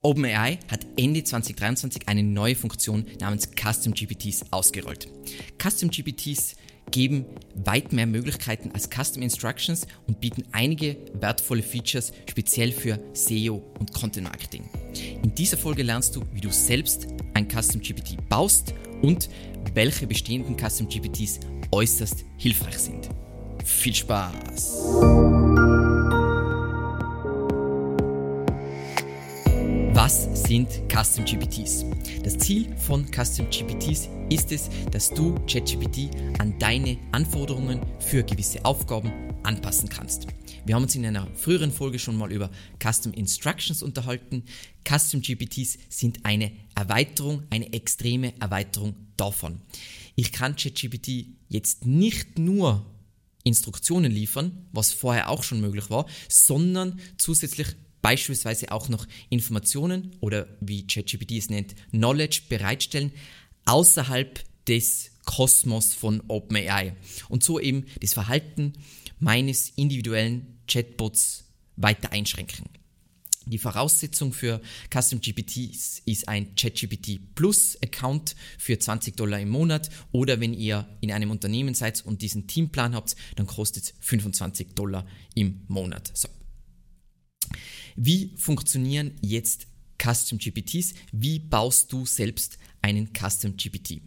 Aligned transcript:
OpenAI 0.00 0.60
hat 0.70 0.86
Ende 0.96 1.24
2023 1.24 2.06
eine 2.06 2.22
neue 2.22 2.54
Funktion 2.54 3.04
namens 3.20 3.48
Custom 3.60 3.94
GPTs 3.94 4.44
ausgerollt. 4.52 5.08
Custom 5.60 5.90
GPTs 5.90 6.54
geben 6.92 7.26
weit 7.56 7.92
mehr 7.92 8.06
Möglichkeiten 8.06 8.70
als 8.72 8.88
Custom 8.88 9.22
Instructions 9.22 9.88
und 10.06 10.20
bieten 10.20 10.44
einige 10.52 10.96
wertvolle 11.14 11.64
Features 11.64 12.12
speziell 12.30 12.70
für 12.70 13.00
SEO 13.12 13.60
und 13.80 13.92
Content 13.92 14.28
Marketing. 14.28 14.70
In 15.24 15.34
dieser 15.34 15.56
Folge 15.56 15.82
lernst 15.82 16.14
du, 16.14 16.22
wie 16.32 16.40
du 16.40 16.50
selbst 16.52 17.08
ein 17.34 17.48
Custom 17.48 17.80
GPT 17.80 18.16
baust 18.28 18.74
und 19.02 19.28
welche 19.74 20.06
bestehenden 20.06 20.56
Custom 20.56 20.88
GPTs 20.88 21.40
äußerst 21.72 22.24
hilfreich 22.36 22.78
sind. 22.78 23.08
Viel 23.64 23.96
Spaß! 23.96 25.47
Was 30.08 30.26
sind 30.48 30.70
Custom 30.90 31.26
GPTs? 31.26 31.84
Das 32.24 32.38
Ziel 32.38 32.74
von 32.78 33.04
Custom 33.12 33.50
GPTs 33.50 34.08
ist 34.30 34.52
es, 34.52 34.70
dass 34.90 35.10
du 35.10 35.34
ChatGPT 35.46 36.08
an 36.38 36.58
deine 36.58 36.96
Anforderungen 37.12 37.82
für 38.00 38.22
gewisse 38.22 38.64
Aufgaben 38.64 39.12
anpassen 39.42 39.90
kannst. 39.90 40.26
Wir 40.64 40.76
haben 40.76 40.84
uns 40.84 40.94
in 40.94 41.04
einer 41.04 41.28
früheren 41.34 41.70
Folge 41.70 41.98
schon 41.98 42.16
mal 42.16 42.32
über 42.32 42.50
Custom 42.82 43.12
Instructions 43.12 43.82
unterhalten. 43.82 44.44
Custom 44.82 45.20
GPTs 45.20 45.76
sind 45.90 46.24
eine 46.24 46.52
Erweiterung, 46.74 47.42
eine 47.50 47.70
extreme 47.74 48.32
Erweiterung 48.40 48.96
davon. 49.18 49.60
Ich 50.14 50.32
kann 50.32 50.56
ChatGPT 50.56 51.26
jetzt 51.50 51.84
nicht 51.84 52.38
nur 52.38 52.86
Instruktionen 53.44 54.10
liefern, 54.10 54.68
was 54.72 54.90
vorher 54.90 55.28
auch 55.28 55.42
schon 55.42 55.60
möglich 55.60 55.90
war, 55.90 56.06
sondern 56.30 56.98
zusätzlich 57.18 57.76
beispielsweise 58.02 58.72
auch 58.72 58.88
noch 58.88 59.06
Informationen 59.28 60.16
oder 60.20 60.46
wie 60.60 60.86
ChatGPT 60.86 61.32
es 61.32 61.50
nennt, 61.50 61.74
Knowledge 61.90 62.42
bereitstellen 62.48 63.12
außerhalb 63.64 64.40
des 64.66 65.10
Kosmos 65.24 65.94
von 65.94 66.22
OpenAI 66.28 66.96
und 67.28 67.44
so 67.44 67.60
eben 67.60 67.84
das 68.00 68.14
Verhalten 68.14 68.72
meines 69.18 69.70
individuellen 69.76 70.58
Chatbots 70.66 71.44
weiter 71.76 72.12
einschränken. 72.12 72.66
Die 73.48 73.58
Voraussetzung 73.58 74.34
für 74.34 74.60
Custom 74.92 75.20
GPTs 75.20 76.02
ist 76.04 76.28
ein 76.28 76.54
ChatGPT 76.54 77.34
Plus 77.34 77.78
Account 77.82 78.36
für 78.58 78.78
20 78.78 79.16
Dollar 79.16 79.40
im 79.40 79.48
Monat 79.48 79.88
oder 80.12 80.40
wenn 80.40 80.52
ihr 80.52 80.86
in 81.00 81.10
einem 81.10 81.30
Unternehmen 81.30 81.74
seid 81.74 82.04
und 82.04 82.20
diesen 82.20 82.46
Teamplan 82.46 82.94
habt, 82.94 83.16
dann 83.36 83.46
kostet 83.46 83.84
es 83.84 83.94
25 84.00 84.74
Dollar 84.74 85.06
im 85.34 85.62
Monat. 85.68 86.10
So. 86.14 86.28
Wie 88.00 88.32
funktionieren 88.36 89.16
jetzt 89.22 89.66
Custom 90.00 90.38
GPTs? 90.38 90.94
Wie 91.10 91.40
baust 91.40 91.92
du 91.92 92.06
selbst 92.06 92.56
einen 92.80 93.08
Custom 93.12 93.56
GPT? 93.56 94.00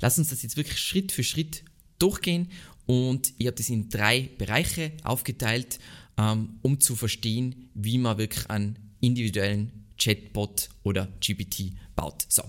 Lass 0.00 0.18
uns 0.18 0.30
das 0.30 0.42
jetzt 0.42 0.56
wirklich 0.56 0.80
Schritt 0.80 1.12
für 1.12 1.22
Schritt 1.22 1.62
durchgehen 2.00 2.50
und 2.86 3.32
ich 3.38 3.46
habe 3.46 3.56
das 3.56 3.68
in 3.68 3.88
drei 3.88 4.28
Bereiche 4.38 4.90
aufgeteilt, 5.04 5.78
ähm, 6.18 6.58
um 6.62 6.80
zu 6.80 6.96
verstehen, 6.96 7.70
wie 7.74 7.96
man 7.96 8.18
wirklich 8.18 8.50
einen 8.50 8.76
individuellen 9.00 9.70
Chatbot 9.98 10.70
oder 10.82 11.06
GPT 11.20 11.74
baut. 11.94 12.26
So. 12.28 12.42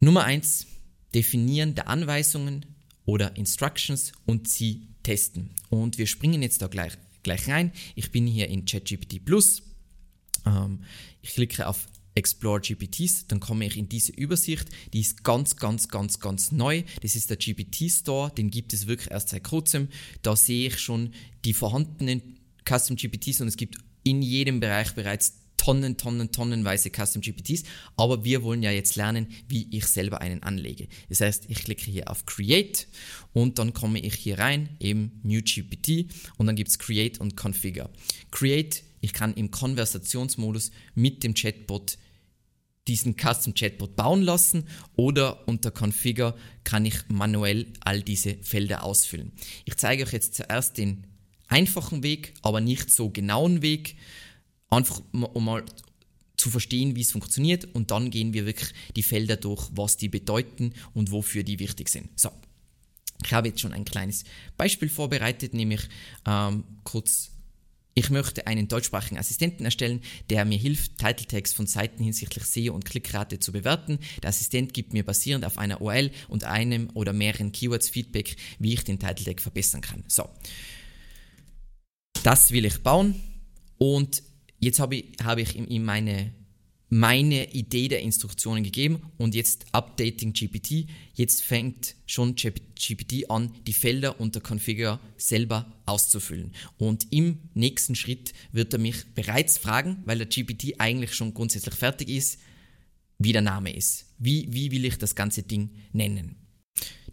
Nummer 0.00 0.24
eins: 0.24 0.66
Definieren 1.14 1.74
der 1.74 1.88
Anweisungen 1.88 2.66
oder 3.06 3.34
Instructions 3.38 4.12
und 4.26 4.46
sie 4.46 4.88
testen. 5.02 5.54
Und 5.70 5.96
wir 5.96 6.06
springen 6.06 6.42
jetzt 6.42 6.60
da 6.60 6.66
gleich 6.66 6.98
gleich 7.22 7.48
rein. 7.48 7.72
Ich 7.94 8.10
bin 8.10 8.26
hier 8.26 8.48
in 8.48 8.64
ChatGPT 8.64 9.24
Plus. 9.24 9.62
Ähm, 10.46 10.80
ich 11.20 11.30
klicke 11.30 11.66
auf 11.66 11.88
Explore 12.14 12.60
GPTs, 12.60 13.26
dann 13.28 13.40
komme 13.40 13.66
ich 13.66 13.76
in 13.76 13.88
diese 13.88 14.12
Übersicht. 14.12 14.68
Die 14.92 15.00
ist 15.00 15.24
ganz, 15.24 15.56
ganz, 15.56 15.88
ganz, 15.88 16.20
ganz 16.20 16.52
neu. 16.52 16.82
Das 17.00 17.16
ist 17.16 17.30
der 17.30 17.38
GPT 17.38 17.90
Store, 17.90 18.30
den 18.30 18.50
gibt 18.50 18.72
es 18.74 18.86
wirklich 18.86 19.10
erst 19.10 19.30
seit 19.30 19.44
kurzem. 19.44 19.88
Da 20.20 20.36
sehe 20.36 20.68
ich 20.68 20.78
schon 20.78 21.14
die 21.44 21.54
vorhandenen 21.54 22.38
Custom 22.68 22.96
GPTs 22.96 23.40
und 23.40 23.48
es 23.48 23.56
gibt 23.56 23.78
in 24.04 24.20
jedem 24.20 24.60
Bereich 24.60 24.94
bereits 24.94 25.41
Tonnen, 25.62 25.96
Tonnen, 25.96 26.32
tonnenweise 26.32 26.90
Custom 26.90 27.22
GPTs, 27.22 27.62
aber 27.96 28.24
wir 28.24 28.42
wollen 28.42 28.64
ja 28.64 28.72
jetzt 28.72 28.96
lernen, 28.96 29.28
wie 29.46 29.68
ich 29.70 29.86
selber 29.86 30.20
einen 30.20 30.42
anlege. 30.42 30.88
Das 31.08 31.20
heißt, 31.20 31.44
ich 31.46 31.62
klicke 31.62 31.88
hier 31.88 32.10
auf 32.10 32.26
Create 32.26 32.88
und 33.32 33.60
dann 33.60 33.72
komme 33.72 34.00
ich 34.00 34.14
hier 34.14 34.40
rein, 34.40 34.70
eben 34.80 35.20
New 35.22 35.40
GPT 35.40 36.12
und 36.36 36.48
dann 36.48 36.56
gibt 36.56 36.70
es 36.70 36.80
Create 36.80 37.20
und 37.20 37.36
Configure. 37.40 37.90
Create, 38.32 38.82
ich 39.00 39.12
kann 39.12 39.34
im 39.34 39.52
Konversationsmodus 39.52 40.72
mit 40.96 41.22
dem 41.22 41.34
Chatbot 41.34 41.96
diesen 42.88 43.14
Custom 43.16 43.54
Chatbot 43.54 43.94
bauen 43.94 44.22
lassen 44.22 44.64
oder 44.96 45.46
unter 45.46 45.70
Configure 45.70 46.34
kann 46.64 46.84
ich 46.84 47.08
manuell 47.08 47.68
all 47.78 48.02
diese 48.02 48.34
Felder 48.42 48.82
ausfüllen. 48.82 49.30
Ich 49.64 49.76
zeige 49.76 50.02
euch 50.02 50.12
jetzt 50.12 50.34
zuerst 50.34 50.76
den 50.76 51.06
einfachen 51.46 52.02
Weg, 52.02 52.34
aber 52.42 52.60
nicht 52.60 52.90
so 52.90 53.10
genauen 53.10 53.62
Weg. 53.62 53.94
Einfach 54.72 55.02
um 55.12 55.44
mal 55.44 55.64
zu 56.38 56.48
verstehen, 56.48 56.96
wie 56.96 57.02
es 57.02 57.12
funktioniert 57.12 57.66
und 57.74 57.90
dann 57.90 58.10
gehen 58.10 58.32
wir 58.32 58.46
wirklich 58.46 58.70
die 58.96 59.02
Felder 59.02 59.36
durch, 59.36 59.68
was 59.72 59.98
die 59.98 60.08
bedeuten 60.08 60.72
und 60.94 61.10
wofür 61.10 61.42
die 61.42 61.58
wichtig 61.58 61.90
sind. 61.90 62.08
So, 62.18 62.30
ich 63.22 63.34
habe 63.34 63.48
jetzt 63.48 63.60
schon 63.60 63.74
ein 63.74 63.84
kleines 63.84 64.24
Beispiel 64.56 64.88
vorbereitet, 64.88 65.52
nämlich 65.52 65.82
ähm, 66.26 66.64
kurz, 66.84 67.32
ich 67.92 68.08
möchte 68.08 68.46
einen 68.46 68.66
deutschsprachigen 68.66 69.18
Assistenten 69.18 69.66
erstellen, 69.66 70.00
der 70.30 70.46
mir 70.46 70.56
hilft, 70.56 70.96
Titeltext 70.96 71.54
von 71.54 71.66
Seiten 71.66 72.02
hinsichtlich 72.02 72.44
SEO 72.44 72.72
und 72.74 72.86
Klickrate 72.86 73.38
zu 73.38 73.52
bewerten. 73.52 73.98
Der 74.22 74.30
Assistent 74.30 74.72
gibt 74.72 74.94
mir 74.94 75.04
basierend 75.04 75.44
auf 75.44 75.58
einer 75.58 75.82
URL 75.82 76.10
und 76.28 76.44
einem 76.44 76.88
oder 76.94 77.12
mehreren 77.12 77.52
Keywords 77.52 77.90
Feedback, 77.90 78.36
wie 78.58 78.72
ich 78.72 78.84
den 78.84 78.98
Titeltext 78.98 79.42
verbessern 79.42 79.82
kann. 79.82 80.02
So, 80.08 80.30
das 82.22 82.52
will 82.52 82.64
ich 82.64 82.82
bauen 82.82 83.20
und 83.76 84.22
jetzt 84.62 84.78
habe 84.78 84.96
ich, 84.96 85.04
hab 85.22 85.38
ich 85.38 85.56
ihm 85.56 85.84
meine, 85.84 86.32
meine 86.88 87.52
Idee 87.52 87.88
der 87.88 88.00
Instruktionen 88.00 88.62
gegeben 88.62 89.02
und 89.18 89.34
jetzt 89.34 89.66
Updating 89.72 90.32
GPT. 90.32 90.86
Jetzt 91.14 91.42
fängt 91.42 91.96
schon 92.06 92.36
GPT 92.36 93.28
an, 93.28 93.52
die 93.66 93.72
Felder 93.72 94.20
unter 94.20 94.40
Configure 94.40 95.00
selber 95.16 95.72
auszufüllen. 95.84 96.52
Und 96.78 97.06
im 97.10 97.38
nächsten 97.54 97.94
Schritt 97.94 98.32
wird 98.52 98.72
er 98.72 98.78
mich 98.78 99.04
bereits 99.14 99.58
fragen, 99.58 100.02
weil 100.04 100.18
der 100.18 100.28
GPT 100.28 100.78
eigentlich 100.78 101.14
schon 101.14 101.34
grundsätzlich 101.34 101.74
fertig 101.74 102.08
ist, 102.08 102.38
wie 103.18 103.32
der 103.32 103.42
Name 103.42 103.74
ist. 103.74 104.06
Wie, 104.18 104.46
wie 104.50 104.70
will 104.70 104.84
ich 104.84 104.96
das 104.96 105.14
ganze 105.14 105.42
Ding 105.42 105.70
nennen? 105.92 106.36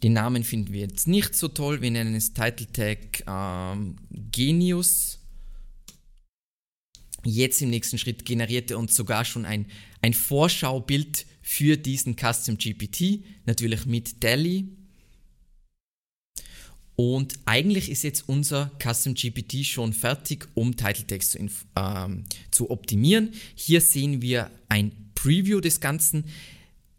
Den 0.02 0.12
Namen 0.14 0.44
finden 0.44 0.72
wir 0.72 0.80
jetzt 0.80 1.08
nicht 1.08 1.34
so 1.34 1.48
toll. 1.48 1.82
Wir 1.82 1.90
nennen 1.90 2.14
es 2.14 2.32
Title 2.32 2.70
Tag 2.72 3.22
ähm, 3.26 3.96
Genius 4.30 5.19
Jetzt 7.24 7.60
im 7.60 7.70
nächsten 7.70 7.98
Schritt 7.98 8.24
generiert 8.24 8.70
er 8.70 8.78
uns 8.78 8.94
sogar 8.94 9.24
schon 9.24 9.44
ein, 9.44 9.66
ein 10.00 10.14
Vorschaubild 10.14 11.26
für 11.42 11.76
diesen 11.76 12.16
Custom 12.16 12.56
GPT, 12.56 13.24
natürlich 13.44 13.86
mit 13.86 14.22
DALI. 14.24 14.68
Und 16.96 17.38
eigentlich 17.46 17.90
ist 17.90 18.02
jetzt 18.02 18.28
unser 18.28 18.70
Custom 18.78 19.14
GPT 19.14 19.64
schon 19.64 19.92
fertig, 19.92 20.48
um 20.54 20.76
Title 20.76 21.06
Text 21.06 21.32
zu, 21.32 21.38
ähm, 21.76 22.24
zu 22.50 22.70
optimieren. 22.70 23.32
Hier 23.54 23.80
sehen 23.80 24.20
wir 24.20 24.50
ein 24.68 24.92
Preview 25.14 25.60
des 25.60 25.80
Ganzen, 25.80 26.24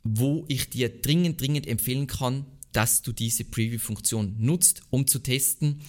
wo 0.03 0.45
ich 0.47 0.69
dir 0.69 0.89
dringend, 0.89 1.39
dringend 1.39 1.67
empfehlen 1.67 2.07
kann, 2.07 2.45
dass 2.71 3.01
du 3.01 3.11
diese 3.11 3.43
Preview-Funktion 3.43 4.35
nutzt, 4.39 4.81
um 4.89 5.07
zu 5.07 5.19
testen, 5.19 5.81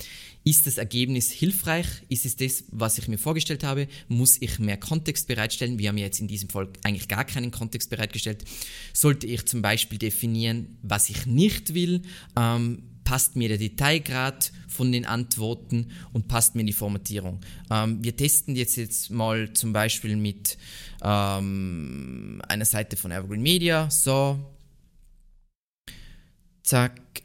ist 0.45 0.67
das 0.67 0.79
Ergebnis 0.79 1.31
hilfreich? 1.31 1.87
Ist 2.09 2.27
es 2.27 2.37
das, 2.37 2.65
was 2.71 2.99
ich 2.99 3.07
mir 3.07 3.19
vorgestellt 3.19 3.63
habe? 3.63 3.87
Muss 4.09 4.41
ich 4.41 4.59
mehr 4.59 4.77
Kontext 4.77 5.29
bereitstellen? 5.29 5.79
Wir 5.79 5.91
haben 5.91 5.99
jetzt 5.99 6.21
in 6.21 6.27
diesem 6.27 6.49
Fall 6.49 6.69
eigentlich 6.83 7.09
gar 7.09 7.25
keinen 7.25 7.53
Kontext 7.53 7.91
bereitgestellt. 7.91 8.45
Sollte 8.93 9.27
ich 9.27 9.47
zum 9.47 9.63
Beispiel 9.63 9.99
definieren, 9.99 10.79
was 10.83 11.11
ich 11.11 11.27
nicht 11.27 11.75
will? 11.75 12.03
Ähm, 12.37 12.83
passt 13.05 13.37
mir 13.37 13.49
der 13.49 13.59
Detailgrad 13.59 14.53
von 14.69 14.91
den 14.91 15.07
Antworten 15.07 15.89
und 16.13 16.29
passt 16.29 16.55
mir 16.55 16.65
die 16.65 16.73
Formatierung. 16.73 17.41
Ähm, 17.71 18.03
wir 18.03 18.17
testen 18.17 18.57
jetzt, 18.57 18.77
jetzt 18.77 19.11
mal 19.11 19.53
zum 19.53 19.73
Beispiel 19.73 20.17
mit 20.17 20.57
ähm, 21.03 22.43
einer 22.49 22.65
Seite 22.65 22.97
von 22.97 23.13
Evergreen 23.13 23.43
Media. 23.43 23.91
So, 23.91 24.39
Zack. 26.63 27.23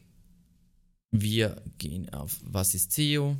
Wir 1.12 1.62
gehen 1.78 2.12
auf 2.13 2.39
Was 2.44 2.75
ist 2.75 2.92
SEO? 2.92 3.38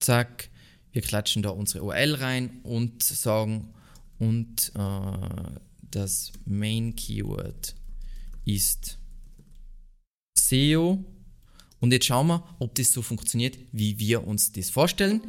Zack. 0.00 0.50
Wir 0.92 1.02
klatschen 1.02 1.42
da 1.42 1.50
unsere 1.50 1.84
URL 1.84 2.14
rein 2.14 2.60
und 2.62 3.02
sagen, 3.02 3.72
und 4.18 4.72
äh, 4.74 5.60
das 5.82 6.32
Main 6.44 6.94
Keyword 6.94 7.74
ist 8.44 8.98
SEO. 10.36 11.04
Und 11.80 11.92
jetzt 11.92 12.06
schauen 12.06 12.26
wir, 12.26 12.44
ob 12.58 12.74
das 12.74 12.92
so 12.92 13.02
funktioniert, 13.02 13.58
wie 13.72 13.98
wir 13.98 14.26
uns 14.26 14.52
das 14.52 14.68
vorstellen. 14.68 15.22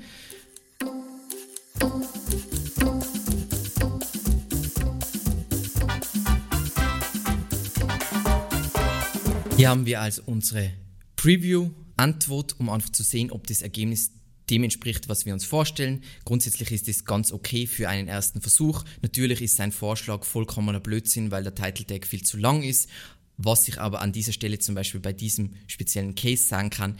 Hier 9.62 9.70
haben 9.70 9.86
wir 9.86 10.02
also 10.02 10.24
unsere 10.26 10.72
Preview-Antwort, 11.18 12.60
um 12.60 12.68
einfach 12.72 12.90
zu 12.90 13.04
sehen, 13.04 13.30
ob 13.30 13.46
das 13.46 13.62
Ergebnis 13.62 14.10
dem 14.50 14.64
entspricht, 14.64 15.08
was 15.08 15.28
wir 15.28 15.34
uns 15.34 15.46
vorstellen. 15.46 16.02
Grundsätzlich 16.26 16.72
ist 16.72 16.90
es 16.90 17.06
ganz 17.06 17.32
okay 17.32 17.68
für 17.68 17.88
einen 17.88 18.08
ersten 18.08 18.42
Versuch. 18.42 18.84
Natürlich 19.04 19.40
ist 19.40 19.58
sein 19.58 19.72
Vorschlag 19.72 20.24
vollkommener 20.24 20.80
Blödsinn, 20.80 21.30
weil 21.30 21.44
der 21.44 21.54
Title 21.54 21.86
Tag 21.86 22.08
viel 22.08 22.24
zu 22.24 22.38
lang 22.38 22.64
ist. 22.64 22.90
Was 23.38 23.68
ich 23.68 23.80
aber 23.80 24.02
an 24.02 24.12
dieser 24.12 24.32
Stelle 24.32 24.58
zum 24.58 24.74
Beispiel 24.74 25.00
bei 25.00 25.14
diesem 25.14 25.54
speziellen 25.68 26.16
Case 26.16 26.48
sagen 26.48 26.72
kann, 26.72 26.98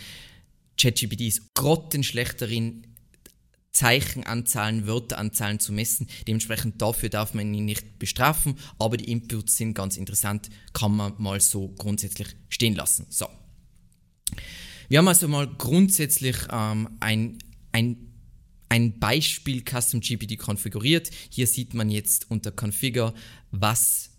ChatGPT 0.80 1.22
ist 1.22 1.56
grottenschlecht 1.56 2.44
darin, 2.44 2.86
Zeichenanzahlen, 3.72 4.86
Wörteranzahlen 4.86 5.60
zu 5.60 5.72
messen. 5.72 6.08
Dementsprechend 6.28 6.82
dafür 6.82 7.10
darf 7.10 7.34
man 7.34 7.54
ihn 7.54 7.66
nicht 7.66 8.00
bestrafen, 8.00 8.56
aber 8.78 8.98
die 8.98 9.10
Inputs 9.12 9.58
sind 9.58 9.74
ganz 9.74 9.98
interessant, 9.98 10.50
kann 10.74 10.96
man 10.96 11.14
mal 11.18 11.40
so 11.40 11.70
grundsätzlich 11.70 12.28
stehen 12.50 12.76
lassen. 12.76 13.06
So. 13.10 13.28
Wir 14.90 14.98
haben 14.98 15.08
also 15.08 15.28
mal 15.28 15.48
grundsätzlich 15.48 16.36
ähm, 16.52 16.98
ein, 17.00 17.38
ein, 17.72 18.14
ein 18.68 19.00
Beispiel 19.00 19.64
Custom 19.64 20.02
GPT 20.02 20.38
konfiguriert. 20.38 21.10
Hier 21.30 21.48
sieht 21.48 21.74
man 21.74 21.90
jetzt 21.90 22.30
unter 22.30 22.52
Configure, 22.52 23.14
was 23.52 24.10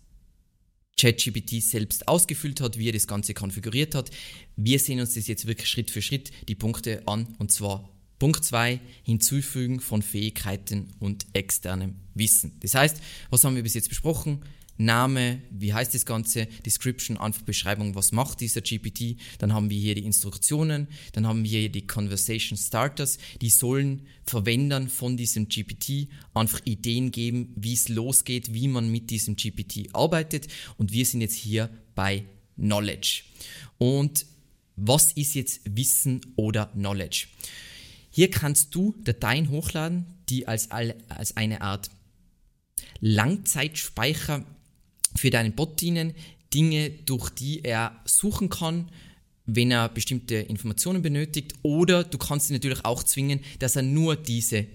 ChatGPT 0.99 1.61
selbst 1.61 2.07
ausgefüllt 2.07 2.61
hat, 2.61 2.77
wie 2.77 2.89
er 2.89 2.93
das 2.93 3.07
Ganze 3.07 3.33
konfiguriert 3.33 3.93
hat. 3.93 4.09
Wir 4.55 4.79
sehen 4.79 4.99
uns 4.99 5.13
das 5.13 5.27
jetzt 5.27 5.45
wirklich 5.45 5.69
Schritt 5.69 5.91
für 5.91 6.01
Schritt 6.01 6.31
die 6.47 6.55
Punkte 6.55 7.03
an 7.07 7.35
und 7.39 7.51
zwar 7.51 7.92
Punkt 8.23 8.45
2, 8.45 8.79
Hinzufügen 9.03 9.81
von 9.81 10.01
Fähigkeiten 10.01 10.93
und 11.01 11.25
externem 11.33 11.95
Wissen. 12.13 12.53
Das 12.61 12.73
heißt, 12.73 13.01
was 13.29 13.43
haben 13.43 13.57
wir 13.57 13.63
bis 13.63 13.73
jetzt 13.73 13.89
besprochen? 13.89 14.45
Name, 14.77 15.41
wie 15.51 15.73
heißt 15.73 15.93
das 15.93 16.05
Ganze, 16.05 16.45
Description, 16.65 17.17
einfach 17.17 17.41
Beschreibung, 17.41 17.95
was 17.95 18.13
macht 18.13 18.39
dieser 18.39 18.61
GPT. 18.61 19.17
Dann 19.39 19.51
haben 19.51 19.69
wir 19.69 19.77
hier 19.77 19.95
die 19.95 20.05
Instruktionen, 20.05 20.87
dann 21.11 21.27
haben 21.27 21.43
wir 21.43 21.59
hier 21.59 21.69
die 21.69 21.85
Conversation 21.85 22.57
Starters, 22.57 23.17
die 23.41 23.49
sollen 23.49 24.03
Verwendern 24.25 24.87
von 24.87 25.17
diesem 25.17 25.49
GPT 25.49 26.07
einfach 26.33 26.61
Ideen 26.63 27.11
geben, 27.11 27.51
wie 27.57 27.73
es 27.73 27.89
losgeht, 27.89 28.53
wie 28.53 28.69
man 28.69 28.89
mit 28.89 29.09
diesem 29.09 29.35
GPT 29.35 29.93
arbeitet. 29.93 30.47
Und 30.77 30.93
wir 30.93 31.05
sind 31.05 31.19
jetzt 31.19 31.35
hier 31.35 31.69
bei 31.93 32.23
Knowledge. 32.55 33.23
Und 33.79 34.25
was 34.77 35.11
ist 35.11 35.35
jetzt 35.35 35.59
Wissen 35.65 36.21
oder 36.37 36.67
Knowledge? 36.67 37.27
Hier 38.15 38.29
kannst 38.29 38.75
du 38.75 38.93
Dateien 39.03 39.49
hochladen, 39.49 40.05
die 40.29 40.47
als, 40.47 40.69
als 40.69 41.35
eine 41.35 41.61
Art 41.61 41.89
Langzeitspeicher 42.99 44.45
für 45.15 45.31
deinen 45.31 45.53
Bot 45.53 45.81
dienen, 45.81 46.13
Dinge, 46.53 46.91
durch 46.91 47.31
die 47.31 47.63
er 47.63 47.99
suchen 48.05 48.49
kann, 48.49 48.89
wenn 49.47 49.71
er 49.71 49.89
bestimmte 49.89 50.35
Informationen 50.35 51.01
benötigt. 51.01 51.55
Oder 51.63 52.03
du 52.03 52.19
kannst 52.19 52.51
ihn 52.51 52.53
natürlich 52.53 52.85
auch 52.85 53.01
zwingen, 53.01 53.39
dass 53.57 53.75
er 53.75 53.81
nur 53.81 54.15
diese 54.15 54.67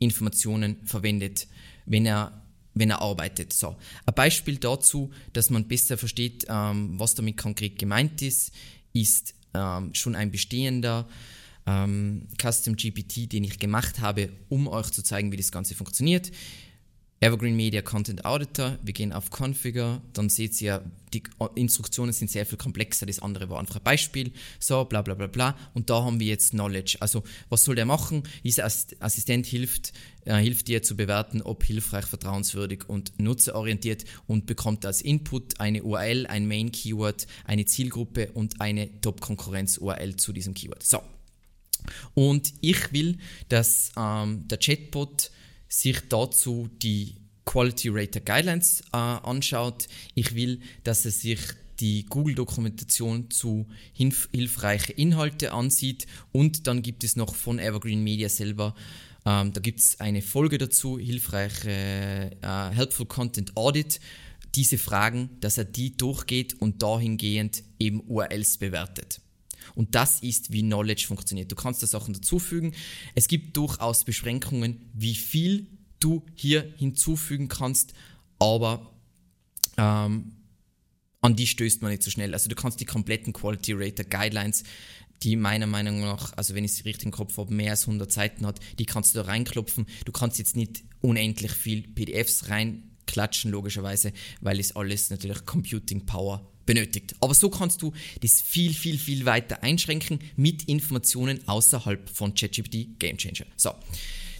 Informationen 0.00 0.84
verwendet, 0.84 1.46
wenn 1.86 2.06
er 2.06 2.40
wenn 2.76 2.90
er 2.90 3.00
arbeitet. 3.00 3.52
So, 3.52 3.76
ein 4.04 4.14
Beispiel 4.16 4.56
dazu, 4.56 5.12
dass 5.32 5.48
man 5.48 5.68
besser 5.68 5.96
versteht, 5.96 6.44
ähm, 6.48 6.98
was 6.98 7.14
damit 7.14 7.36
konkret 7.36 7.78
gemeint 7.78 8.20
ist, 8.20 8.50
ist 8.92 9.36
ähm, 9.54 9.94
schon 9.94 10.16
ein 10.16 10.32
bestehender 10.32 11.06
ähm, 11.66 12.28
Custom 12.40 12.76
GPT, 12.76 13.32
den 13.32 13.44
ich 13.44 13.58
gemacht 13.58 14.00
habe, 14.00 14.30
um 14.48 14.68
euch 14.68 14.90
zu 14.90 15.02
zeigen, 15.02 15.32
wie 15.32 15.36
das 15.36 15.52
Ganze 15.52 15.74
funktioniert. 15.74 16.30
Evergreen 17.24 17.56
Media 17.56 17.80
Content 17.80 18.26
Auditor, 18.26 18.78
wir 18.82 18.92
gehen 18.92 19.10
auf 19.14 19.30
Configure, 19.30 20.02
dann 20.12 20.28
seht 20.28 20.60
ihr, 20.60 20.84
die 21.14 21.22
Instruktionen 21.54 22.12
sind 22.12 22.30
sehr 22.30 22.44
viel 22.44 22.58
komplexer, 22.58 23.06
das 23.06 23.20
andere 23.20 23.48
war 23.48 23.60
einfach 23.60 23.76
ein 23.76 23.82
Beispiel, 23.82 24.32
so, 24.58 24.84
bla 24.84 25.00
bla 25.00 25.14
bla 25.14 25.28
bla, 25.28 25.56
und 25.72 25.88
da 25.88 26.04
haben 26.04 26.20
wir 26.20 26.26
jetzt 26.26 26.50
Knowledge. 26.50 26.98
Also, 27.00 27.22
was 27.48 27.64
soll 27.64 27.76
der 27.76 27.86
machen? 27.86 28.24
Dieser 28.42 28.64
Assistent 28.64 29.46
hilft, 29.46 29.94
äh, 30.26 30.36
hilft 30.36 30.68
dir 30.68 30.82
zu 30.82 30.96
bewerten, 30.96 31.40
ob 31.40 31.64
hilfreich, 31.64 32.04
vertrauenswürdig 32.04 32.90
und 32.90 33.18
nutzerorientiert 33.18 34.04
und 34.26 34.44
bekommt 34.44 34.84
als 34.84 35.00
Input 35.00 35.60
eine 35.60 35.82
URL, 35.82 36.26
ein 36.26 36.46
Main 36.46 36.72
Keyword, 36.72 37.26
eine 37.44 37.64
Zielgruppe 37.64 38.32
und 38.32 38.60
eine 38.60 39.00
Top-Konkurrenz-URL 39.00 40.16
zu 40.16 40.34
diesem 40.34 40.52
Keyword. 40.52 40.82
So, 40.82 41.00
und 42.14 42.52
ich 42.60 42.92
will, 42.92 43.18
dass 43.48 43.90
ähm, 43.96 44.46
der 44.48 44.58
Chatbot 44.58 45.30
sich 45.68 46.00
dazu 46.08 46.68
die 46.82 47.16
Quality 47.44 47.90
Rater 47.90 48.20
Guidelines 48.20 48.80
äh, 48.92 48.96
anschaut. 48.96 49.86
Ich 50.14 50.34
will, 50.34 50.60
dass 50.82 51.04
er 51.04 51.10
sich 51.10 51.40
die 51.80 52.06
Google-Dokumentation 52.06 53.30
zu 53.30 53.66
hilf 53.92 54.28
hilfreichen 54.32 54.96
Inhalte 54.96 55.52
ansieht 55.52 56.06
und 56.32 56.66
dann 56.66 56.82
gibt 56.82 57.04
es 57.04 57.16
noch 57.16 57.34
von 57.34 57.58
Evergreen 57.58 58.02
Media 58.04 58.28
selber, 58.28 58.74
ähm, 59.26 59.52
da 59.52 59.60
gibt 59.60 59.80
es 59.80 60.00
eine 60.00 60.22
Folge 60.22 60.58
dazu, 60.58 60.98
hilfreiche 60.98 62.30
äh, 62.40 62.70
Helpful 62.70 63.06
Content 63.06 63.56
Audit, 63.56 64.00
diese 64.54 64.78
Fragen, 64.78 65.30
dass 65.40 65.58
er 65.58 65.64
die 65.64 65.96
durchgeht 65.96 66.60
und 66.60 66.82
dahingehend 66.82 67.64
eben 67.78 68.00
URLs 68.06 68.58
bewertet. 68.58 69.20
Und 69.74 69.94
das 69.94 70.20
ist, 70.20 70.52
wie 70.52 70.62
Knowledge 70.62 71.06
funktioniert. 71.06 71.50
Du 71.50 71.56
kannst 71.56 71.82
da 71.82 71.86
Sachen 71.86 72.14
dazufügen. 72.14 72.74
Es 73.14 73.28
gibt 73.28 73.56
durchaus 73.56 74.04
Beschränkungen, 74.04 74.90
wie 74.92 75.14
viel 75.14 75.66
du 76.00 76.24
hier 76.34 76.72
hinzufügen 76.76 77.48
kannst, 77.48 77.94
aber 78.38 78.90
ähm, 79.76 80.32
an 81.20 81.36
die 81.36 81.46
stößt 81.46 81.80
man 81.80 81.90
nicht 81.90 82.02
so 82.02 82.10
schnell. 82.10 82.34
Also 82.34 82.48
du 82.50 82.54
kannst 82.54 82.80
die 82.80 82.84
kompletten 82.84 83.32
Quality 83.32 83.72
Rater 83.72 84.04
Guidelines, 84.04 84.64
die 85.22 85.36
meiner 85.36 85.66
Meinung 85.66 86.00
nach, 86.00 86.34
also 86.36 86.54
wenn 86.54 86.64
ich 86.64 86.72
es 86.72 86.84
richtig 86.84 87.06
im 87.06 87.12
Kopf 87.12 87.38
habe, 87.38 87.54
mehr 87.54 87.70
als 87.70 87.86
100 87.86 88.12
Seiten 88.12 88.46
hat, 88.46 88.60
die 88.78 88.84
kannst 88.84 89.14
du 89.14 89.20
da 89.20 89.24
reinklopfen. 89.24 89.86
Du 90.04 90.12
kannst 90.12 90.38
jetzt 90.38 90.56
nicht 90.56 90.84
unendlich 91.00 91.52
viel 91.52 91.82
PDFs 91.88 92.50
reinklatschen, 92.50 93.50
logischerweise, 93.50 94.12
weil 94.42 94.60
es 94.60 94.76
alles 94.76 95.08
natürlich 95.08 95.46
Computing 95.46 96.04
Power 96.04 96.53
benötigt. 96.66 97.14
Aber 97.20 97.34
so 97.34 97.50
kannst 97.50 97.82
du 97.82 97.92
das 98.20 98.40
viel, 98.40 98.72
viel, 98.72 98.98
viel 98.98 99.24
weiter 99.24 99.62
einschränken 99.62 100.20
mit 100.36 100.64
Informationen 100.64 101.46
außerhalb 101.46 102.08
von 102.08 102.34
ChatGPT 102.34 102.98
Game 102.98 103.16
Changer. 103.16 103.46
So, 103.56 103.72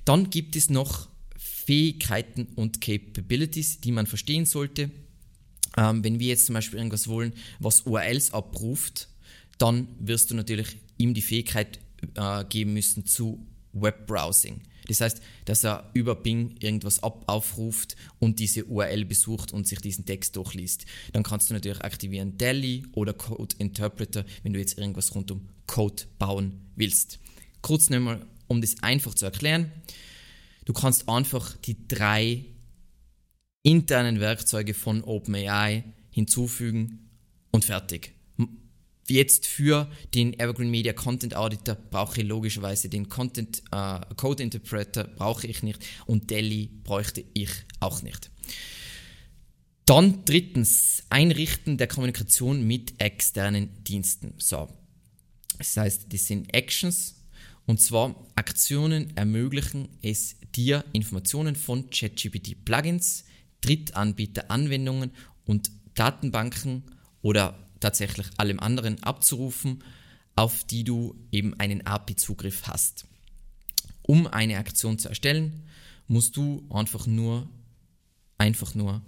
dann 0.04 0.30
gibt 0.30 0.56
es 0.56 0.70
noch 0.70 1.08
Fähigkeiten 1.36 2.48
und 2.56 2.80
Capabilities, 2.80 3.80
die 3.80 3.92
man 3.92 4.06
verstehen 4.06 4.46
sollte. 4.46 4.90
Ähm, 5.76 6.04
wenn 6.04 6.20
wir 6.20 6.28
jetzt 6.28 6.46
zum 6.46 6.54
Beispiel 6.54 6.78
irgendwas 6.78 7.08
wollen, 7.08 7.32
was 7.58 7.82
URLs 7.82 8.32
abruft, 8.32 9.08
dann 9.58 9.88
wirst 9.98 10.30
du 10.30 10.34
natürlich 10.34 10.76
ihm 10.98 11.14
die 11.14 11.22
Fähigkeit 11.22 11.78
äh, 12.16 12.44
geben 12.44 12.74
müssen 12.74 13.06
zu 13.06 13.46
Webbrowsing. 13.72 14.60
Das 14.88 15.00
heißt, 15.00 15.22
dass 15.46 15.64
er 15.64 15.90
über 15.94 16.14
Bing 16.14 16.56
irgendwas 16.60 17.02
ab 17.02 17.24
aufruft 17.26 17.96
und 18.18 18.38
diese 18.38 18.64
URL 18.66 19.04
besucht 19.04 19.52
und 19.52 19.66
sich 19.66 19.80
diesen 19.80 20.04
Text 20.04 20.36
durchliest. 20.36 20.84
Dann 21.12 21.22
kannst 21.22 21.48
du 21.48 21.54
natürlich 21.54 21.80
aktivieren 21.82 22.36
DALI 22.36 22.84
oder 22.92 23.14
Code 23.14 23.54
Interpreter, 23.58 24.24
wenn 24.42 24.52
du 24.52 24.58
jetzt 24.58 24.78
irgendwas 24.78 25.14
rund 25.14 25.30
um 25.30 25.48
Code 25.66 26.04
bauen 26.18 26.60
willst. 26.76 27.18
Kurz 27.62 27.88
nochmal, 27.88 28.26
um 28.46 28.60
das 28.60 28.82
einfach 28.82 29.14
zu 29.14 29.24
erklären. 29.24 29.72
Du 30.66 30.72
kannst 30.72 31.08
einfach 31.08 31.56
die 31.58 31.88
drei 31.88 32.44
internen 33.62 34.20
Werkzeuge 34.20 34.74
von 34.74 35.02
OpenAI 35.02 35.84
hinzufügen 36.10 37.10
und 37.50 37.64
fertig. 37.64 38.13
Jetzt 39.08 39.46
für 39.46 39.90
den 40.14 40.38
Evergreen 40.38 40.70
Media 40.70 40.94
Content 40.94 41.36
Auditor 41.36 41.74
brauche 41.74 42.20
ich 42.20 42.26
logischerweise 42.26 42.88
den 42.88 43.08
Content 43.08 43.62
äh, 43.70 44.00
Code 44.16 44.42
Interpreter 44.42 45.04
brauche 45.04 45.46
ich 45.46 45.62
nicht 45.62 45.84
und 46.06 46.30
Delhi 46.30 46.70
bräuchte 46.84 47.24
ich 47.34 47.50
auch 47.80 48.02
nicht. 48.02 48.30
Dann 49.84 50.24
drittens 50.24 51.02
Einrichten 51.10 51.76
der 51.76 51.86
Kommunikation 51.86 52.66
mit 52.66 52.94
externen 52.98 53.84
Diensten. 53.84 54.32
So, 54.38 54.68
das 55.58 55.76
heißt, 55.76 56.12
das 56.12 56.26
sind 56.26 56.54
Actions 56.54 57.16
und 57.66 57.80
zwar 57.80 58.14
Aktionen 58.36 59.14
ermöglichen 59.16 59.88
es 60.00 60.36
dir 60.54 60.84
Informationen 60.92 61.56
von 61.56 61.90
ChatGPT 61.90 62.64
Plugins, 62.64 63.24
Drittanbieter 63.60 64.50
Anwendungen 64.50 65.10
und 65.44 65.70
Datenbanken 65.94 66.84
oder 67.20 67.63
tatsächlich 67.84 68.26
allem 68.38 68.60
anderen 68.60 69.02
abzurufen, 69.02 69.84
auf 70.36 70.64
die 70.64 70.84
du 70.84 71.14
eben 71.30 71.52
einen 71.60 71.86
API-Zugriff 71.86 72.66
hast. 72.66 73.06
Um 74.02 74.26
eine 74.26 74.58
Aktion 74.58 74.98
zu 74.98 75.08
erstellen, 75.08 75.62
musst 76.08 76.36
du 76.36 76.66
einfach 76.70 77.06
nur, 77.06 77.48
einfach 78.38 78.74
nur 78.74 79.02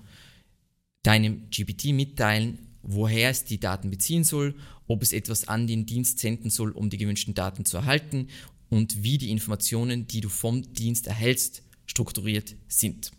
deinem 1.03 1.49
GPT 1.51 1.87
mitteilen, 1.87 2.59
woher 2.83 3.31
es 3.31 3.45
die 3.45 3.59
Daten 3.59 3.91
beziehen 3.91 4.25
soll, 4.25 4.55
ob 4.87 5.03
es 5.03 5.13
etwas 5.13 5.49
an 5.49 5.67
den 5.67 5.87
Dienst 5.87 6.19
senden 6.19 6.51
soll, 6.51 6.71
um 6.71 6.91
die 6.91 6.99
gewünschten 6.99 7.35
Daten 7.35 7.65
zu 7.65 7.79
erhalten 7.79 8.29
und 8.69 9.03
wie 9.03 9.19
die 9.19 9.31
Informationen, 9.31 10.07
die 10.07 10.21
du 10.21 10.29
vom 10.29 10.73
Dienst 10.75 11.07
erhältst, 11.07 11.63
strukturiert 11.87 12.57
sind. 12.69 13.11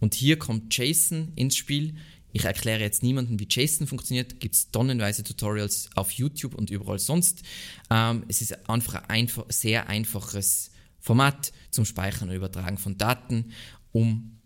Und 0.00 0.14
hier 0.14 0.38
kommt 0.38 0.76
JSON 0.76 1.32
ins 1.34 1.56
Spiel. 1.56 1.94
Ich 2.32 2.44
erkläre 2.44 2.80
jetzt 2.80 3.02
niemandem, 3.02 3.40
wie 3.40 3.48
JSON 3.48 3.86
funktioniert. 3.86 4.40
Gibt 4.40 4.54
es 4.54 4.70
tonnenweise 4.70 5.22
Tutorials 5.22 5.88
auf 5.94 6.10
YouTube 6.10 6.54
und 6.54 6.70
überall 6.70 6.98
sonst. 6.98 7.42
Ähm, 7.90 8.24
es 8.28 8.42
ist 8.42 8.68
einfach 8.68 8.94
ein 8.94 9.04
einfach, 9.08 9.46
sehr 9.48 9.88
einfaches 9.88 10.70
Format 11.00 11.52
zum 11.70 11.84
Speichern 11.84 12.28
und 12.28 12.34
Übertragen 12.34 12.78
von 12.78 12.98
Daten, 12.98 13.52
um 13.92 14.40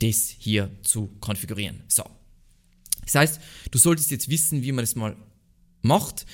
das 0.00 0.34
hier 0.38 0.70
zu 0.82 1.08
konfigurieren. 1.20 1.82
So. 1.88 2.04
Das 3.04 3.14
heißt, 3.14 3.40
du 3.70 3.78
solltest 3.78 4.10
jetzt 4.10 4.28
wissen, 4.28 4.62
wie 4.62 4.72
man 4.72 4.82
das 4.82 4.94
mal 4.94 5.16
macht. 5.80 6.26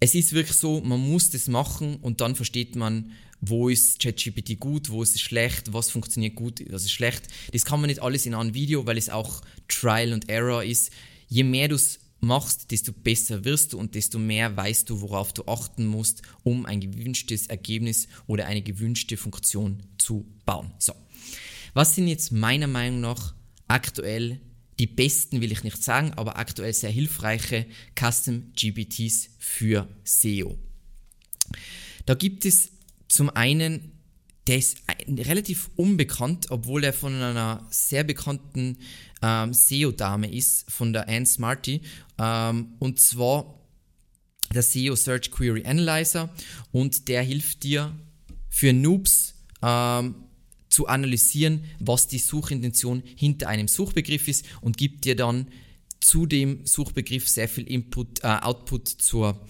Es 0.00 0.14
ist 0.14 0.32
wirklich 0.32 0.56
so, 0.56 0.80
man 0.80 1.00
muss 1.00 1.30
das 1.30 1.48
machen 1.48 1.96
und 1.96 2.20
dann 2.20 2.34
versteht 2.34 2.76
man, 2.76 3.12
wo 3.48 3.68
ist 3.68 4.00
ChatGPT 4.00 4.58
gut, 4.58 4.90
wo 4.90 5.02
ist 5.02 5.14
es 5.14 5.20
schlecht, 5.20 5.72
was 5.72 5.90
funktioniert 5.90 6.34
gut, 6.34 6.62
was 6.70 6.84
ist 6.84 6.92
schlecht. 6.92 7.28
Das 7.52 7.64
kann 7.64 7.80
man 7.80 7.88
nicht 7.88 8.02
alles 8.02 8.26
in 8.26 8.34
einem 8.34 8.54
Video, 8.54 8.86
weil 8.86 8.98
es 8.98 9.10
auch 9.10 9.42
Trial 9.68 10.12
und 10.12 10.28
Error 10.28 10.64
ist. 10.64 10.90
Je 11.28 11.44
mehr 11.44 11.68
du 11.68 11.74
es 11.74 12.00
machst, 12.20 12.70
desto 12.70 12.92
besser 12.92 13.44
wirst 13.44 13.72
du 13.72 13.78
und 13.78 13.94
desto 13.94 14.18
mehr 14.18 14.56
weißt 14.56 14.88
du, 14.88 15.00
worauf 15.00 15.32
du 15.32 15.44
achten 15.46 15.86
musst, 15.86 16.22
um 16.42 16.66
ein 16.66 16.80
gewünschtes 16.80 17.46
Ergebnis 17.46 18.08
oder 18.26 18.46
eine 18.46 18.62
gewünschte 18.62 19.16
Funktion 19.16 19.82
zu 19.98 20.26
bauen. 20.44 20.72
So. 20.78 20.94
Was 21.74 21.94
sind 21.94 22.08
jetzt 22.08 22.32
meiner 22.32 22.66
Meinung 22.66 23.00
nach 23.00 23.34
aktuell 23.68 24.40
die 24.78 24.86
besten, 24.86 25.40
will 25.40 25.52
ich 25.52 25.62
nicht 25.62 25.82
sagen, 25.82 26.12
aber 26.14 26.36
aktuell 26.36 26.72
sehr 26.72 26.90
hilfreiche 26.90 27.66
Custom 27.98 28.52
GPTs 28.54 29.30
für 29.38 29.88
SEO? 30.04 30.58
Da 32.06 32.14
gibt 32.14 32.44
es 32.44 32.70
zum 33.14 33.30
einen, 33.30 33.92
der 34.48 34.58
ist 34.58 34.78
relativ 35.08 35.70
unbekannt, 35.76 36.46
obwohl 36.50 36.82
er 36.82 36.92
von 36.92 37.14
einer 37.14 37.64
sehr 37.70 38.02
bekannten 38.02 38.78
ähm, 39.22 39.54
SEO-Dame 39.54 40.34
ist, 40.34 40.68
von 40.68 40.92
der 40.92 41.08
Anne 41.08 41.24
Smarty. 41.24 41.82
Ähm, 42.18 42.72
und 42.80 42.98
zwar 42.98 43.60
der 44.52 44.64
SEO 44.64 44.96
Search 44.96 45.30
Query 45.30 45.64
Analyzer. 45.64 46.28
Und 46.72 47.06
der 47.06 47.22
hilft 47.22 47.62
dir 47.62 47.96
für 48.48 48.72
Noobs 48.72 49.34
ähm, 49.62 50.16
zu 50.68 50.88
analysieren, 50.88 51.66
was 51.78 52.08
die 52.08 52.18
Suchintention 52.18 53.00
hinter 53.14 53.46
einem 53.46 53.68
Suchbegriff 53.68 54.26
ist 54.26 54.44
und 54.60 54.76
gibt 54.76 55.04
dir 55.04 55.14
dann 55.14 55.46
zu 56.00 56.26
dem 56.26 56.66
Suchbegriff 56.66 57.28
sehr 57.28 57.48
viel 57.48 57.68
Input, 57.68 58.24
äh, 58.24 58.38
Output 58.42 58.88
zur 58.88 59.40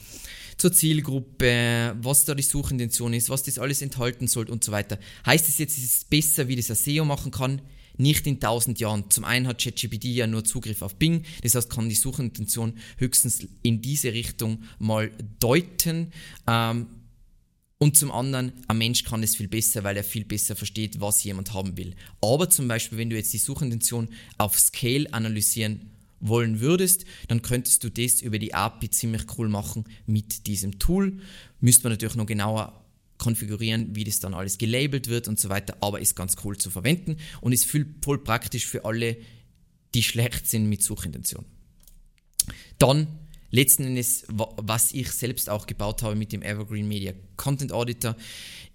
zur 0.65 0.73
Zielgruppe, 0.73 1.95
was 2.01 2.25
da 2.25 2.35
die 2.35 2.43
Suchintention 2.43 3.13
ist, 3.13 3.29
was 3.29 3.43
das 3.43 3.59
alles 3.59 3.83
enthalten 3.83 4.29
soll 4.29 4.49
und 4.49 4.65
so 4.65 4.73
weiter. 4.73 4.99
Heißt 5.27 5.47
es 5.47 5.59
jetzt, 5.59 5.77
ist 5.77 5.85
es 5.85 6.05
besser, 6.05 6.49
wie 6.49 6.57
das 6.57 6.71
ein 6.71 6.77
SEO 6.77 7.05
machen 7.05 7.31
kann? 7.31 7.61
Nicht 7.99 8.27
in 8.27 8.41
tausend 8.41 8.81
Jahren. 8.81 9.11
Zum 9.11 9.25
einen 9.25 9.47
hat 9.47 9.63
ChatGPT 9.63 10.07
ja 10.07 10.27
nur 10.27 10.43
Zugriff 10.43 10.81
auf 10.81 10.95
Bing, 10.95 11.25
das 11.43 11.55
heißt, 11.55 11.69
kann 11.69 11.91
die 11.91 11.95
Suchintention 11.95 12.79
höchstens 12.97 13.47
in 13.61 13.83
diese 13.83 14.15
Richtung 14.15 14.63
mal 14.79 15.11
deuten. 15.39 16.13
Ähm, 16.47 16.87
und 17.77 17.99
zum 17.99 18.11
anderen, 18.11 18.55
ein 18.67 18.79
Mensch 18.79 19.05
kann 19.05 19.23
es 19.23 19.37
viel 19.37 19.49
besser, 19.49 19.85
weil 19.85 19.99
er 19.99 20.05
viel 20.05 20.25
besser 20.25 20.57
versteht, 20.57 20.99
was 20.99 21.23
jemand 21.25 21.53
haben 21.53 21.77
will. 21.77 21.95
Aber 22.23 22.49
zum 22.49 22.69
Beispiel, 22.69 22.97
wenn 22.97 23.11
du 23.11 23.17
jetzt 23.17 23.35
die 23.35 23.39
Suchintention 23.39 24.09
auf 24.39 24.59
Scale 24.59 25.13
analysieren 25.13 25.91
wollen 26.27 26.61
würdest, 26.61 27.05
dann 27.29 27.43
könntest 27.43 27.85
du 27.85 27.91
das 27.91 28.23
über 28.23 28.39
die 28.39 28.55
API 28.55 28.91
ziemlich 28.91 29.23
cool 29.39 29.49
machen 29.49 29.85
mit 30.07 30.47
diesem 30.47 30.79
Tool. 30.79 31.21
Müsste 31.61 31.85
man 31.85 31.93
natürlich 31.93 32.17
noch 32.17 32.27
genauer 32.27 32.85
konfigurieren, 33.19 33.95
wie 33.95 34.05
das 34.05 34.21
dann 34.21 34.35
alles 34.35 34.59
gelabelt 34.59 35.09
wird 35.09 35.29
und 35.29 35.39
so 35.39 35.49
weiter, 35.49 35.77
aber 35.81 36.01
ist 36.01 36.17
ganz 36.17 36.37
cool 36.45 36.57
zu 36.57 36.71
verwenden 36.71 37.17
und 37.41 37.53
ist 37.53 37.65
voll, 37.65 37.87
voll 38.03 38.23
praktisch 38.23 38.67
für 38.67 38.85
alle, 38.85 39.17
die 39.95 40.03
schlecht 40.03 40.49
sind 40.49 40.69
mit 40.69 40.83
Suchintention. 40.83 41.45
Dann 42.79 43.07
letzten 43.51 43.85
Endes, 43.85 44.25
was 44.29 44.93
ich 44.93 45.13
selbst 45.13 45.49
auch 45.49 45.67
gebaut 45.67 46.03
habe 46.03 46.17
mit 46.17 46.33
dem 46.33 46.43
Evergreen 46.43 46.89
Media 46.89 47.13
Content 47.37 47.73
Auditor, 47.73 48.17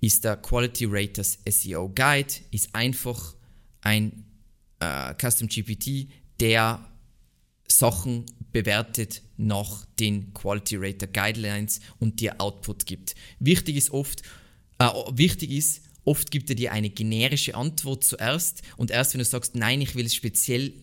ist 0.01 0.23
der 0.23 0.37
Quality 0.37 0.85
Raters 0.89 1.39
SEO 1.47 1.89
Guide, 1.89 2.33
ist 2.51 2.73
einfach 2.73 3.35
ein 3.81 4.23
äh, 4.79 5.13
Custom 5.15 5.49
GPT, 5.49 6.09
der 6.39 6.85
Sachen 7.71 8.25
bewertet 8.51 9.21
nach 9.37 9.85
den 9.99 10.33
Quality 10.33 10.77
Rater 10.77 11.07
Guidelines 11.07 11.79
und 11.99 12.19
dir 12.19 12.41
Output 12.41 12.85
gibt. 12.85 13.15
Wichtig 13.39 13.77
ist 13.77 13.91
oft, 13.91 14.23
äh, 14.79 14.87
wichtig 15.11 15.51
ist, 15.51 15.83
oft 16.03 16.31
gibt 16.31 16.49
er 16.49 16.55
dir 16.55 16.71
eine 16.71 16.89
generische 16.89 17.55
Antwort 17.55 18.03
zuerst 18.03 18.63
und 18.77 18.91
erst 18.91 19.13
wenn 19.13 19.19
du 19.19 19.25
sagst, 19.25 19.55
nein, 19.55 19.81
ich 19.81 19.95
will 19.95 20.05
es 20.05 20.15
speziell 20.15 20.73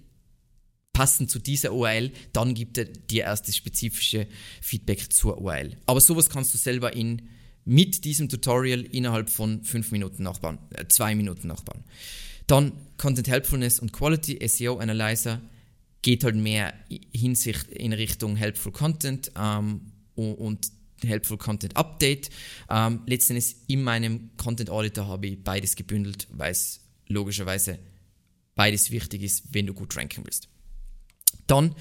passend 0.93 1.31
zu 1.31 1.39
dieser 1.39 1.75
URL, 1.75 2.11
dann 2.33 2.55
gibt 2.55 2.79
er 2.79 2.87
dir 2.87 3.25
erst 3.25 3.49
das 3.49 3.57
spezifische 3.57 4.27
Feedback 4.63 5.13
zur 5.13 5.39
URL. 5.39 5.77
Aber 5.85 6.01
sowas 6.01 6.31
kannst 6.31 6.55
du 6.55 6.59
selber 6.59 6.95
in, 6.95 7.29
mit 7.67 8.05
diesem 8.05 8.31
Tutorial 8.31 8.81
innerhalb 8.81 9.29
von 9.29 9.63
fünf 9.63 9.91
Minuten 9.91 10.23
nachbauen, 10.23 10.59
äh, 10.71 10.87
zwei 10.89 11.15
Minuten 11.15 11.49
nachbauen. 11.49 11.85
Dann 12.47 12.73
Content 12.97 13.29
Helpfulness 13.29 13.81
und 13.81 13.93
Quality 13.93 14.39
SEO 14.49 14.79
Analyzer 14.79 15.43
geht 16.07 16.23
halt 16.23 16.37
mehr 16.37 16.73
Hinsicht 17.13 17.67
in 17.67 17.93
Richtung 17.93 18.37
Helpful 18.37 18.71
Content 18.71 19.33
ähm, 19.37 19.91
und 20.15 20.71
Helpful 21.03 21.37
Content 21.37 21.77
Update. 21.77 22.31
Ähm, 22.71 23.01
letztendlich 23.07 23.57
in 23.67 23.83
meinem 23.83 24.31
Content 24.37 24.71
Auditor 24.71 25.09
habe 25.09 25.27
ich 25.27 25.43
beides 25.43 25.75
gebündelt, 25.75 26.29
weil 26.31 26.53
es 26.53 26.79
logischerweise 27.09 27.81
beides 28.55 28.93
wichtig 28.93 29.25
ist, 29.25 29.53
wenn 29.53 29.67
du 29.67 29.75
gut 29.75 29.97
ranken 29.97 30.23
willst. 30.25 30.49
Dann 31.49 31.75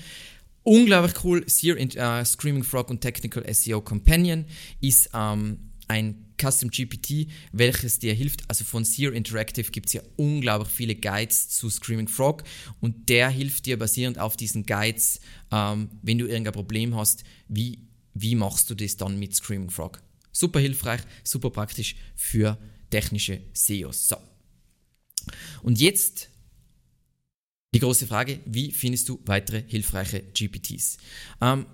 unglaublich 0.64 1.24
cool, 1.24 1.44
Sear, 1.48 1.78
uh, 1.78 2.26
Screaming 2.26 2.64
Frog 2.64 2.90
und 2.90 3.02
Technical 3.02 3.46
SEO 3.54 3.80
Companion 3.82 4.46
ist 4.82 5.12
ähm, 5.14 5.70
ein 5.88 6.26
Custom 6.42 6.70
GPT, 6.70 7.28
welches 7.52 8.00
dir 8.00 8.14
hilft. 8.14 8.50
Also 8.50 8.66
von 8.66 8.84
Sear 8.84 9.14
Interactive 9.14 9.72
gibt 9.72 9.88
es 9.88 9.94
ja 9.94 10.02
unglaublich 10.18 10.70
viele 10.70 10.96
Guides 10.96 11.50
zu 11.50 11.70
Screaming 11.70 12.08
Frog 12.08 12.44
und 12.82 13.10
der 13.10 13.30
hilft 13.30 13.66
dir 13.66 13.78
basierend 13.78 14.20
auf 14.20 14.38
diesen 14.38 14.66
Guides, 14.66 15.20
ähm, 15.52 15.90
wenn 16.02 16.18
du 16.18 16.26
irgendein 16.26 16.54
Problem 16.54 16.96
hast, 16.96 17.24
wie, 17.48 17.80
wie 18.14 18.36
machst 18.36 18.70
du 18.70 18.76
das 18.76 18.98
dann 18.98 19.18
mit 19.20 19.36
Screaming 19.36 19.70
Frog. 19.70 20.02
Super 20.32 20.60
hilfreich, 20.60 21.02
super 21.24 21.50
praktisch 21.50 21.96
für 22.16 22.58
technische 22.90 23.42
SEOs. 23.54 24.08
So. 24.10 24.18
Und 25.64 25.80
jetzt 25.80 26.30
die 27.74 27.80
große 27.80 28.08
Frage, 28.08 28.40
wie 28.46 28.72
findest 28.72 29.10
du 29.10 29.20
weitere 29.26 29.64
hilfreiche 29.68 30.22
GPTs? 30.22 30.98
Ähm, 31.42 31.66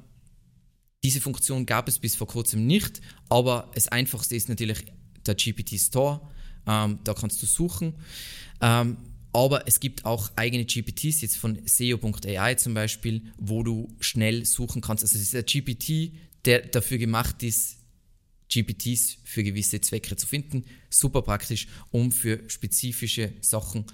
diese 1.04 1.22
Funktion 1.22 1.66
gab 1.66 1.88
es 1.88 2.00
bis 2.00 2.16
vor 2.16 2.28
kurzem 2.28 2.68
nicht, 2.68 3.02
aber 3.30 3.72
das 3.74 3.88
Einfachste 3.88 4.36
ist 4.36 4.50
natürlich 4.50 4.86
der 5.26 5.36
GPT 5.36 5.80
Store. 5.80 6.22
Ähm, 6.68 7.00
da 7.04 7.14
kannst 7.14 7.42
du 7.42 7.48
suchen. 7.48 7.96
Ähm, 8.62 8.98
aber 9.34 9.68
es 9.68 9.80
gibt 9.80 10.06
auch 10.06 10.30
eigene 10.36 10.66
GPTs, 10.66 11.22
jetzt 11.22 11.38
von 11.38 11.60
SEO.ai 11.66 12.56
zum 12.56 12.74
Beispiel, 12.74 13.22
wo 13.38 13.64
du 13.64 13.88
schnell 14.00 14.46
suchen 14.46 14.82
kannst. 14.82 15.04
Also 15.04 15.18
es 15.18 15.24
ist 15.24 15.36
ein 15.36 15.46
GPT, 15.46 16.14
der 16.46 16.62
dafür 16.68 16.98
gemacht 16.98 17.42
ist, 17.44 17.78
GPTs 18.50 19.18
für 19.24 19.44
gewisse 19.44 19.80
Zwecke 19.80 20.16
zu 20.18 20.28
finden. 20.28 20.66
Super 20.90 21.22
praktisch, 21.22 21.68
um 21.92 22.12
für 22.12 22.42
spezifische 22.50 23.34
Sachen 23.40 23.86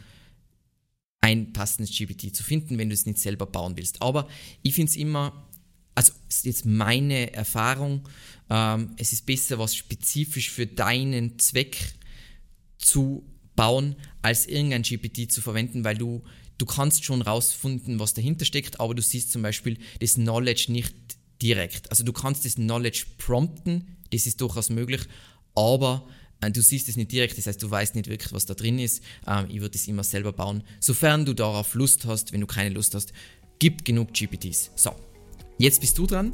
ein 1.22 1.54
passendes 1.54 1.96
GPT 1.96 2.36
zu 2.36 2.44
finden, 2.44 2.78
wenn 2.78 2.90
du 2.90 2.94
es 2.94 3.06
nicht 3.06 3.20
selber 3.20 3.46
bauen 3.46 3.78
willst. 3.78 4.02
Aber 4.02 4.28
ich 4.64 4.74
finde 4.74 4.90
es 4.90 4.96
immer 4.96 5.47
also 5.98 6.14
ist 6.30 6.46
jetzt 6.46 6.64
meine 6.64 7.34
Erfahrung, 7.34 8.08
ähm, 8.52 8.92
es 8.98 9.14
ist 9.14 9.26
besser, 9.26 9.58
was 9.58 9.76
spezifisch 9.76 10.52
für 10.52 10.68
deinen 10.68 11.40
Zweck 11.40 11.96
zu 12.78 13.26
bauen, 13.56 13.96
als 14.22 14.46
irgendein 14.46 14.84
GPT 14.84 15.32
zu 15.32 15.42
verwenden, 15.42 15.84
weil 15.84 15.98
du, 15.98 16.24
du 16.60 16.68
kannst 16.68 17.04
schon 17.04 17.24
rausfinden, 17.24 18.00
was 18.00 18.14
dahinter 18.14 18.46
steckt, 18.46 18.80
aber 18.80 18.94
du 18.94 19.02
siehst 19.02 19.32
zum 19.32 19.42
Beispiel 19.42 19.80
das 20.00 20.14
Knowledge 20.14 20.72
nicht 20.72 20.94
direkt. 21.42 21.90
Also 21.90 22.04
du 22.04 22.14
kannst 22.14 22.46
das 22.46 22.56
Knowledge 22.56 23.06
prompten, 23.18 23.98
das 24.12 24.28
ist 24.28 24.40
durchaus 24.40 24.70
möglich, 24.70 25.02
aber 25.56 26.08
äh, 26.42 26.52
du 26.52 26.62
siehst 26.62 26.90
es 26.90 26.96
nicht 26.96 27.12
direkt, 27.12 27.40
das 27.40 27.48
heißt, 27.48 27.64
du 27.64 27.72
weißt 27.72 27.96
nicht 27.96 28.08
wirklich, 28.08 28.34
was 28.34 28.46
da 28.46 28.54
drin 28.54 28.78
ist. 28.78 29.02
Ähm, 29.26 29.48
ich 29.50 29.62
würde 29.62 29.76
es 29.76 29.88
immer 29.88 30.04
selber 30.04 30.32
bauen, 30.32 30.62
sofern 30.80 31.26
du 31.26 31.34
darauf 31.34 31.74
Lust 31.74 32.06
hast. 32.06 32.34
Wenn 32.34 32.42
du 32.42 32.48
keine 32.48 32.70
Lust 32.70 32.94
hast, 32.94 33.14
gibt 33.58 33.84
genug 33.84 34.14
GPTs. 34.14 34.70
So, 34.76 34.92
Jetzt 35.58 35.82
bist 35.82 35.98
du 35.98 36.06
dran. 36.06 36.34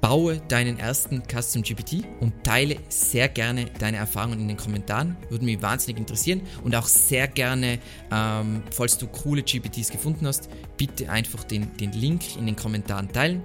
Baue 0.00 0.42
deinen 0.48 0.80
ersten 0.80 1.22
Custom 1.28 1.62
GPT 1.62 2.04
und 2.18 2.42
teile 2.42 2.76
sehr 2.88 3.28
gerne 3.28 3.66
deine 3.78 3.98
Erfahrungen 3.98 4.40
in 4.40 4.48
den 4.48 4.56
Kommentaren. 4.56 5.16
Würde 5.30 5.44
mich 5.44 5.62
wahnsinnig 5.62 6.00
interessieren. 6.00 6.40
Und 6.64 6.74
auch 6.74 6.88
sehr 6.88 7.28
gerne, 7.28 7.78
ähm, 8.10 8.64
falls 8.72 8.98
du 8.98 9.06
coole 9.06 9.44
GPTs 9.44 9.90
gefunden 9.90 10.26
hast, 10.26 10.48
bitte 10.76 11.08
einfach 11.08 11.44
den, 11.44 11.76
den 11.76 11.92
Link 11.92 12.36
in 12.36 12.46
den 12.46 12.56
Kommentaren 12.56 13.12
teilen. 13.12 13.42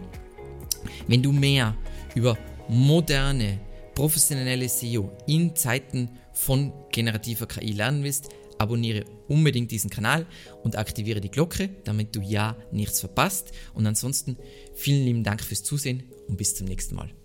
Wenn 1.08 1.22
du 1.22 1.32
mehr 1.32 1.76
über 2.16 2.36
moderne, 2.68 3.60
professionelle 3.94 4.68
SEO 4.68 5.12
in 5.28 5.56
Zeiten 5.56 6.10
von 6.34 6.74
generativer 6.92 7.46
KI 7.46 7.74
lernen 7.74 8.04
willst, 8.04 8.30
abonniere 8.58 9.06
unbedingt 9.28 9.72
diesen 9.72 9.90
Kanal 9.90 10.26
und 10.64 10.78
aktiviere 10.78 11.22
die 11.22 11.32
Glocke, 11.32 11.70
damit 11.84 12.16
du 12.16 12.22
ja 12.22 12.56
nichts 12.72 13.00
verpasst. 13.00 13.52
Und 13.74 13.86
ansonsten 13.86 14.38
vielen 14.74 15.06
lieben 15.06 15.24
Dank 15.24 15.42
fürs 15.42 15.64
Zusehen 15.64 16.04
und 16.28 16.38
bis 16.38 16.56
zum 16.56 16.68
nächsten 16.68 16.96
Mal. 16.96 17.17